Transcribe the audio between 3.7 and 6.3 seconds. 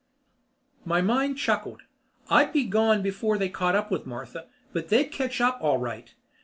up with Martha, but they'd catch up all right.